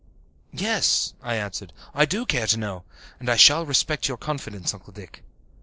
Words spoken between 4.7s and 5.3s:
Uncle Dick."